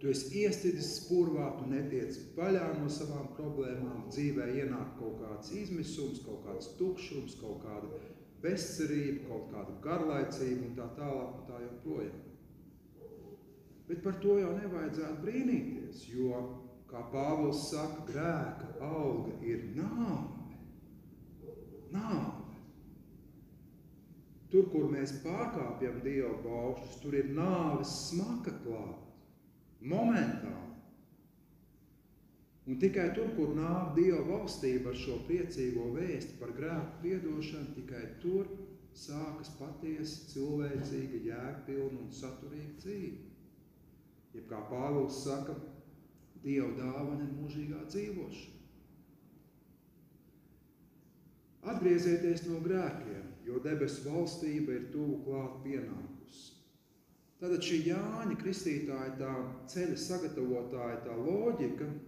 tu 0.00 0.10
esi 0.12 0.44
iestidis 0.44 0.92
purvā, 1.08 1.48
tu 1.58 1.66
netiec 1.70 2.14
vaļā 2.36 2.68
no 2.78 2.90
savām 2.92 3.32
problēmām. 3.36 4.06
Dzīvē 4.12 4.46
ienāk 4.60 4.94
kaut 5.00 5.18
kāds 5.22 5.50
izmisums, 5.58 6.22
kaut 6.26 6.44
kāds 6.46 6.70
tukšums, 6.78 7.36
kaut 7.40 7.64
kāda 7.64 7.90
bezcerība, 8.42 9.26
kaut 9.26 9.50
kāda 9.52 9.76
garlaicība 9.82 10.68
un 10.68 10.74
tā 10.78 10.88
tālāk 10.98 11.36
un 11.40 11.46
tā 11.50 11.60
joprojām. 11.64 12.24
Bet 13.88 14.02
par 14.04 14.18
to 14.22 14.36
jau 14.38 14.50
nevajadzētu 14.52 15.22
brīnīties, 15.24 16.02
jo, 16.12 16.42
kā 16.90 17.00
Pāvils 17.12 17.62
saka, 17.70 18.04
grēka 18.10 18.74
auga 18.84 19.32
ir 19.44 19.64
nāve. 19.76 20.36
Nāve. 21.92 22.36
Tur, 24.52 24.68
kur 24.72 24.86
mēs 24.92 25.18
pārkāpjam 25.24 25.98
Dieva 26.04 26.36
baušus, 26.44 27.00
tur 27.02 27.16
ir 27.18 27.32
nāves 27.36 27.90
smaka 28.06 28.54
klāta. 28.62 29.07
Momentāli. 29.80 30.68
Un 32.68 32.76
tikai 32.76 33.06
tur, 33.16 33.30
kur 33.36 33.54
nāk 33.56 33.94
Dieva 33.96 34.20
valstība 34.26 34.90
ar 34.92 34.98
šo 35.00 35.22
priecīgo 35.28 35.86
vēsti 35.94 36.36
par 36.40 36.50
grēku 36.56 36.98
piedošanu, 37.04 37.72
tikai 37.78 38.02
tur 38.20 38.50
sākas 38.92 39.54
patiesa 39.56 40.26
cilvēcīga, 40.34 41.22
jēgpilna 41.30 42.02
un 42.02 42.12
saturīga 42.12 42.74
dzīve. 42.82 43.24
Jeb 44.34 44.44
kā 44.50 44.60
Pāvils 44.68 45.22
saka, 45.24 45.56
Dieva 46.42 46.68
dāvana 46.76 47.24
ir 47.24 47.32
mūžīgā 47.38 47.80
dzīvošana. 47.88 48.58
Atgriezieties 51.68 52.44
no 52.48 52.60
grēkiem, 52.64 53.32
jo 53.48 53.58
debesu 53.64 54.04
valstība 54.06 54.76
ir 54.76 54.86
tuvu 54.92 55.22
klāt 55.24 55.58
pienākusi. 55.64 56.07
Tātad 57.38 57.62
šī 57.62 57.84
Jāņa 57.86 58.36
Kristītāja, 58.40 59.14
tā 59.20 59.32
ceļa 59.70 59.98
sagatavotāja, 60.08 61.02
tā 61.06 61.16
loģika– 61.16 61.90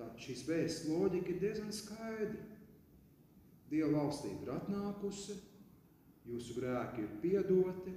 Tātad 0.00 0.22
šīs 0.24 0.46
vēsts 0.48 0.86
loģika 0.88 1.28
ir 1.34 1.40
diezgan 1.42 1.72
skaidra. 1.76 2.44
Dieva 3.68 3.90
valstība 3.98 4.46
ir 4.46 4.52
atnākusi, 4.54 5.34
jūsu 6.26 6.56
grēki 6.56 7.04
ir 7.04 7.10
piedoti, 7.20 7.92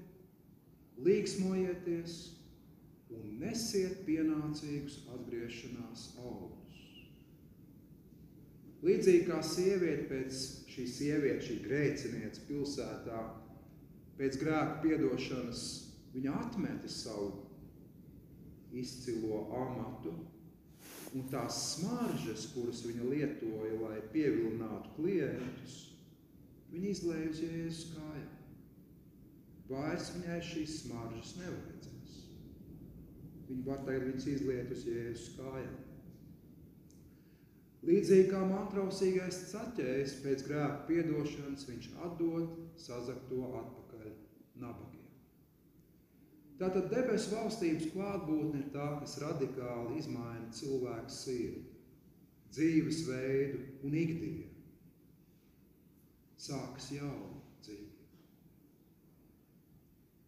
līksmojieties 1.07 2.17
un 3.15 3.31
nesiet 3.39 4.03
pienācīgus 4.05 4.99
atgriešanās 5.15 6.03
augļus. 6.19 6.83
Līdzīgi 8.83 9.23
kā 9.29 9.39
sieviete 9.47 10.05
pēc 10.11 10.43
šī 10.75 10.85
sieviete, 10.91 11.39
šī 11.47 11.57
grēcinieca 11.63 12.45
pilsētā, 12.49 13.23
pēc 14.19 14.41
grēku 14.43 14.83
piedošanas, 14.83 15.63
viņa 16.13 16.35
atmeta 16.45 16.89
savu 16.91 17.31
izcilo 18.73 19.43
amatu 19.57 20.13
un 21.13 21.25
tās 21.29 21.59
smaržas, 21.75 22.47
kuras 22.55 22.81
viņa 22.87 23.09
lietoja, 23.09 23.73
lai 23.83 23.99
pievilinātu 24.13 24.95
klientus, 24.97 25.75
viņa 26.73 26.89
izlēja 26.89 27.29
uz 27.29 27.41
Jēzus 27.43 27.83
kājām. 27.93 28.31
Vairs 29.69 30.09
viņai 30.17 30.39
šīs 30.43 30.79
smaržas 30.81 31.35
nevajadzēs. 31.39 32.17
Viņa 33.49 33.65
var 33.67 33.83
tagad 33.85 34.09
viņas 34.09 34.29
izliet 34.33 34.73
uz 34.73 34.87
Jēzus 34.89 35.35
kājām. 35.37 35.77
Līdzīgi 37.83 38.29
kā 38.31 38.39
mantrausīgais 38.47 39.41
caķējs 39.51 40.17
pēc 40.23 40.47
grēka 40.47 40.85
piedošanas, 40.87 41.67
viņš 41.67 41.89
atdod 42.07 42.57
sazakto 42.79 43.43
atpakaļ 43.59 44.11
nabagiem. 44.63 44.92
Tātad 46.63 46.85
debesu 46.93 47.33
valstības 47.35 47.89
klātbūtne 47.91 48.61
ir 48.61 48.67
tā, 48.71 48.85
kas 49.01 49.17
radikāli 49.19 49.97
izmaina 49.99 50.45
cilvēku 50.55 51.11
sirdi, 51.11 51.63
dzīvesveidu 52.55 53.59
un 53.83 53.97
ikdienu. 53.99 54.45
Sākas 56.39 56.87
jauna 56.95 57.41
dzīve. 57.65 57.89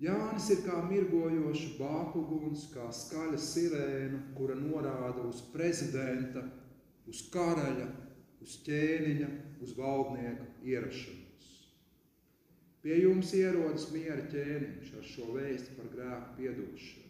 Jānis 0.04 0.52
ir 0.52 0.66
kā 0.68 0.82
mirgojoša 0.90 1.72
bākuguns, 1.80 2.68
kā 2.74 2.90
skaļa 3.00 3.40
sirēna, 3.40 4.20
kura 4.36 4.60
norāda 4.60 5.24
uz 5.24 5.40
prezidenta, 5.56 6.44
uz 7.08 7.30
karaļa, 7.32 7.88
uz 8.44 8.60
ķēniņa, 8.68 9.32
uz 9.64 9.72
valdnieka 9.80 10.52
ierašanu. 10.68 11.25
Pie 12.86 13.00
jums 13.02 13.32
ierodas 13.34 13.88
miera 13.90 14.22
ķēniņš 14.30 14.90
ar 14.94 15.06
šo 15.10 15.32
vēstu 15.34 15.72
par 15.74 15.88
grēku 15.90 16.36
piedošanu. 16.38 17.06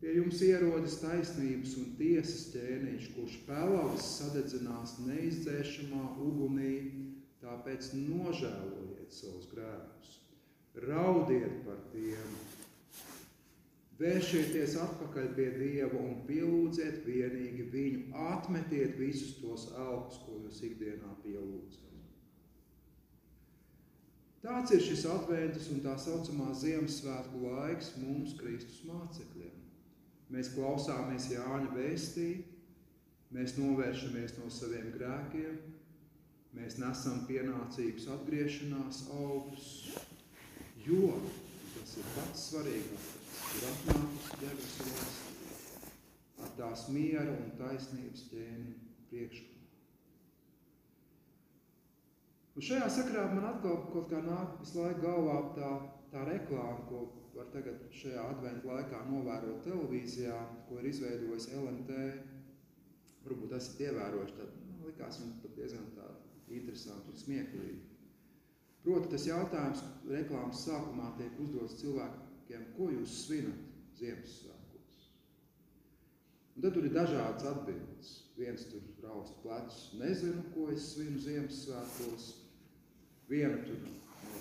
Pie 0.00 0.14
jums 0.16 0.38
ierodas 0.46 0.94
taisnības 1.02 1.74
un 1.82 1.90
tiesas 1.98 2.46
ķēniņš, 2.54 3.10
kurš 3.12 3.34
pelavas 3.44 4.06
sadedzinās 4.14 4.94
neizdzēšamā 5.04 6.00
ugunī, 6.24 6.78
tāpēc 7.42 7.90
nožēlojiet 7.98 9.12
savus 9.12 9.50
grēkus. 9.52 10.14
Raudiet 10.86 11.60
par 11.66 11.84
tiem, 11.92 12.32
vēršieties 14.00 14.78
atpakaļ 14.86 15.28
pie 15.36 15.50
Dieva 15.58 16.00
un 16.00 16.24
pielūdziet 16.24 17.04
vienīgi 17.04 17.68
viņu, 17.76 18.02
atmetiet 18.32 18.96
visus 18.96 19.36
tos 19.44 19.68
elkus, 19.76 20.24
ko 20.24 20.40
jūs 20.46 20.64
ikdienā 20.72 21.12
pielūdzat. 21.20 21.89
Tāds 24.40 24.72
ir 24.72 24.80
šis 24.80 25.02
adventus 25.12 25.66
un 25.68 25.82
tā 25.84 25.92
saucamā 26.00 26.54
Ziemassvētku 26.56 27.42
laiks 27.44 27.90
mums, 28.00 28.32
Kristus 28.40 28.78
mācekļiem. 28.88 29.58
Mēs 30.32 30.52
klausāmies 30.54 31.26
Jāņa 31.34 31.74
vēstī, 31.74 32.28
mēs 33.36 33.58
novēršamies 33.58 34.38
no 34.38 34.48
saviem 34.54 34.88
grēkiem, 34.94 35.58
mēs 36.56 36.78
nesam 36.80 37.20
pienācīgus 37.28 38.08
atgriešanās 38.16 39.02
augļus, 39.18 39.68
jo 40.86 41.12
tas 41.74 41.94
ir 42.00 42.10
pats 42.16 42.48
svarīgākais, 42.48 43.44
ir 43.58 43.68
atnākusi 43.74 44.40
debesu 44.40 44.88
valstī 44.88 45.30
ar 46.40 46.56
tās 46.56 46.88
miera 46.94 47.28
un 47.36 47.56
taisnības 47.60 48.28
ķēni 48.32 48.76
priekšā. 49.10 49.49
Un 52.58 52.66
šajā 52.66 52.88
sakrā 52.90 53.28
man 53.30 53.46
atkal 53.46 53.84
kaut 53.92 54.08
kā 54.10 54.20
nāk 54.24 54.56
visu 54.60 54.80
laiku 54.82 55.04
galvā 55.04 55.36
tā, 55.54 55.70
tā 56.10 56.24
reklāma, 56.26 56.86
ko 56.88 57.04
var 57.36 57.46
tagad 57.54 57.84
šajā 57.94 58.24
adventu 58.32 58.72
laikā 58.72 59.04
novērot 59.06 59.62
televīzijā, 59.64 60.38
ko 60.66 60.80
ir 60.80 60.88
izveidojis 60.90 61.50
LMT. 61.54 62.00
Varbūt 63.24 63.54
esat 63.54 63.84
ievērojuši, 63.86 64.36
tad 64.40 64.58
man 64.66 64.88
likās 64.88 65.20
jums 65.20 65.38
pat 65.44 65.54
diezgan 65.58 65.86
tā 65.94 66.08
interesanti 66.50 67.12
un 67.12 67.20
smieklīgi. 67.20 67.80
Proti 68.82 69.12
tas 69.12 69.26
jautājums 69.28 69.84
reklāmas 70.08 70.64
sākumā 70.64 71.12
tiek 71.18 71.38
uzdots 71.44 71.76
cilvēkiem, 71.82 72.66
ko 72.78 72.88
jūs 72.94 73.18
svinat 73.26 73.66
Ziemassvētkos? 74.00 75.00
Un 76.56 76.64
tad 76.64 76.74
tur 76.74 76.88
ir 76.88 76.96
dažādas 76.96 77.46
atbildes. 77.52 78.14
Viens 78.40 78.64
tur 78.72 78.84
raust 79.04 79.36
plecus, 79.44 79.82
nezinu, 80.00 80.46
ko 80.54 80.70
es 80.72 80.94
svinu 80.94 81.20
Ziemassvētkos. 81.20 82.30
Viena 83.30 83.60
tur 83.62 83.78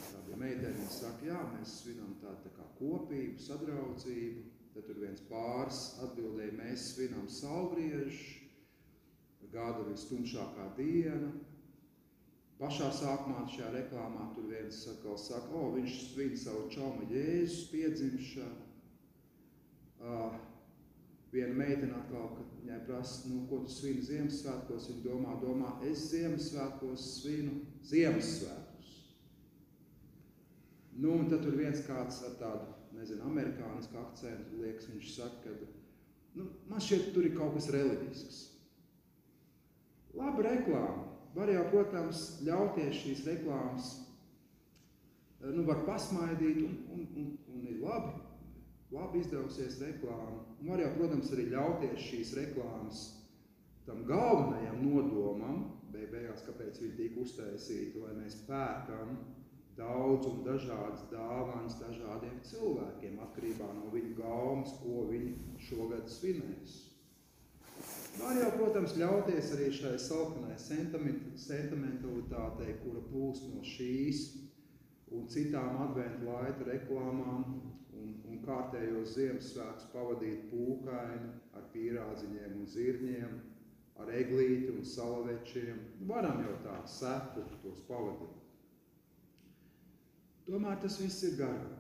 tāda 0.10 0.38
meitene 0.42 0.88
saka, 0.90 1.28
jā, 1.28 1.40
mēs 1.54 1.76
svinam 1.84 2.16
tādu 2.24 2.48
tā 2.48 2.56
kā 2.56 2.64
kopību, 2.80 3.38
sadraudzību. 3.46 4.48
Tad 4.74 4.86
tur 4.86 5.00
viens 5.02 5.22
pāris 5.30 5.80
atbildēja, 6.06 6.56
mēs 6.58 6.88
svinam 6.94 7.28
saulgriežu, 7.30 8.40
gada 9.54 9.86
vistumšākā 9.88 10.68
diena. 10.78 11.32
Pašā 12.60 12.90
sākumā 12.92 13.46
šajā 13.48 13.70
reklāmā 13.74 14.26
tur 14.36 14.50
viens 14.52 14.82
saka, 14.84 15.16
saka 15.18 15.54
o, 15.56 15.70
viņš 15.78 16.00
svin 16.10 16.34
savu 16.38 16.66
čaumu 16.74 17.08
Jēzus 17.14 17.70
piedzimšanu. 17.72 18.66
Uh, 20.00 20.36
viena 21.32 21.56
meitene 21.56 21.96
atkal, 21.96 22.34
kad 22.36 22.58
viņai 22.60 22.80
prasa, 22.88 23.30
nu, 23.32 23.46
ko 23.50 23.62
tu 23.64 23.72
svini 23.72 24.04
Ziemassvētkos, 24.04 24.90
viņa 24.92 25.06
domā, 25.06 25.38
domā, 25.44 25.76
es 25.88 26.10
Ziemassvētkos 26.12 27.08
svinu 27.20 27.62
Ziemassvētkos. 27.88 28.69
Nu, 31.00 31.14
un 31.16 31.30
tad 31.32 31.46
tur 31.46 31.56
viens 31.56 31.80
kāds 31.88 32.20
ar 32.28 32.36
tādu, 32.42 32.74
nezinu, 32.98 33.24
amerikānisku 33.30 33.96
akcentu 34.02 34.60
liekas, 34.60 34.90
viņš 34.92 35.12
saka, 35.16 35.54
ka, 35.56 36.00
nu, 36.36 36.48
man 36.68 36.84
šķiet, 36.84 37.12
tur 37.16 37.28
ir 37.28 37.38
kaut 37.38 37.56
kas 37.56 37.70
reliģisks. 37.76 38.40
Laba 40.20 40.44
reklāma. 40.44 41.06
Var 41.36 41.52
jau, 41.54 41.64
protams, 41.70 42.24
ļauties 42.42 42.98
šīs 43.04 43.22
reklāmas, 43.28 43.92
nu, 45.46 45.64
var 45.68 45.86
pasmaidīt 45.88 46.64
un, 46.66 46.74
un, 46.96 47.06
un, 47.22 47.30
un 47.54 47.68
ir 47.70 47.78
labi, 47.84 48.16
labi 48.92 49.22
izdevusies 49.22 49.78
reklāma. 49.86 50.42
Un 50.60 50.74
var 50.74 50.82
jau, 50.84 50.90
protams, 50.98 51.32
arī 51.36 51.48
ļauties 51.54 52.08
šīs 52.10 52.34
reklāmas 52.42 53.06
tam 53.90 54.04
galvenajam 54.06 54.82
nodomam, 54.84 55.62
beigās, 55.94 56.44
kāpēc 56.46 56.82
viņi 56.82 56.96
tika 56.98 57.24
uztaisīti, 57.24 58.02
lai 58.04 58.12
mēs 58.20 58.36
pērkam 58.46 59.16
daudz 59.80 60.28
un 60.30 60.44
dažādas 60.46 61.08
dāvanas 61.14 61.80
dažādiem 61.80 62.38
cilvēkiem, 62.52 63.18
atkarībā 63.26 63.72
no 63.80 63.86
viņu 63.94 64.14
gaumas, 64.20 64.76
ko 64.84 65.08
viņi 65.10 65.32
šogad 65.70 66.06
svinēs. 66.12 66.72
Var 68.20 68.36
jau, 68.36 68.50
protams, 68.58 68.98
ļauties 69.00 69.54
arī 69.56 69.70
šai 69.72 69.94
salkanai 70.04 70.58
sentimentalitātei, 70.60 72.74
kura 72.84 73.02
plūst 73.08 73.48
no 73.54 73.64
šīs 73.64 74.18
un 75.16 75.30
citām 75.32 75.78
adventu 75.86 76.28
laika 76.28 76.68
reklāmām 76.68 77.46
un, 78.00 78.10
un 78.30 78.42
kārtējos 78.44 79.16
Ziemassvētkus 79.16 79.88
pavadīt 79.94 80.40
pūkaini 80.52 81.32
ar 81.56 81.64
pīrādziņiem 81.74 82.60
un 82.60 82.68
zirņiem, 82.74 83.40
ar 84.04 84.08
eglīti 84.16 84.70
un 84.76 84.86
salavečiem. 84.86 85.80
Varam 86.12 86.44
jau 86.46 86.56
tā 86.68 86.78
sepu 87.00 87.48
tos 87.64 87.82
pavadīt. 87.88 88.39
Tomēr 90.50 90.80
tas 90.82 90.96
viss 90.98 91.22
ir 91.28 91.36
garām. 91.38 91.76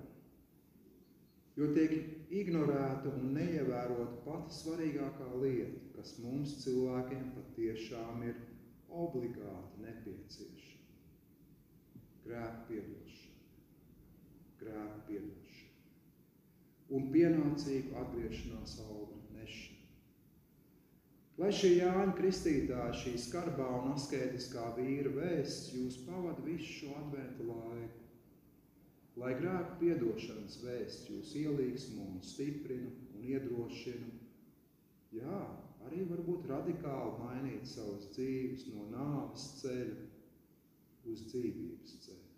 Jo 1.57 1.71
tiek 1.73 1.93
ignorēta 2.39 3.09
un 3.09 3.31
neievērota 3.33 4.19
pati 4.23 4.53
svarīgākā 4.55 5.29
lieta, 5.41 5.79
kas 5.95 6.13
mums 6.21 6.53
cilvēkiem 6.61 7.31
patiešām 7.33 8.21
ir 8.29 8.37
obligāti 8.89 9.81
nepieciešama. 9.87 10.85
Grēka 12.27 12.61
piedošana. 12.69 13.41
Grēka 14.61 15.01
piedošana. 15.09 15.75
Un 16.93 17.09
pienācīgu 17.13 17.97
atgriešanās 18.03 18.77
augļu 18.85 19.19
nešana. 19.39 19.79
Lai 21.41 21.49
šī 21.55 21.73
Jāņa 21.79 22.13
Kristītāja, 22.17 22.93
šī 23.01 23.15
skarbā 23.25 23.67
un 23.81 23.95
asketiskā 23.95 24.69
vīra 24.77 25.11
vēsts 25.17 25.73
jūs 25.73 26.01
pavada 26.05 26.43
visu 26.45 26.69
šo 26.81 26.95
adventu 26.99 27.49
laiku, 27.49 28.08
lai 29.19 29.33
grēku 29.39 29.77
piedošanas 29.81 30.59
vēsts 30.63 31.09
jūs 31.11 31.33
ielīgsmo 31.41 32.05
un 32.13 32.21
stiprina 32.23 32.91
un 33.17 33.25
iedrošina. 33.33 34.11
Jā, 35.15 35.41
arī 35.87 36.05
varbūt 36.11 36.47
radikāli 36.51 37.17
mainīt 37.23 37.67
savas 37.67 38.07
dzīves 38.13 38.67
no 38.73 38.87
nāves 38.93 39.47
ceļa 39.59 39.99
uz 41.09 41.23
dzīvības 41.31 41.95
ceļu. 42.05 42.28